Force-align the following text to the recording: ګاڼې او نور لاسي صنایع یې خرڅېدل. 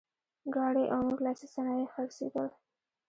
ګاڼې 0.53 0.85
او 0.93 0.99
نور 1.07 1.19
لاسي 1.25 1.47
صنایع 1.53 1.81
یې 1.87 1.91
خرڅېدل. 1.93 2.47